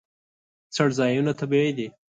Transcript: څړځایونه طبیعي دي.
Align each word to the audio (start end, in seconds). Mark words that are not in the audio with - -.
څړځایونه 0.75 1.31
طبیعي 1.39 1.71
دي. 1.77 1.87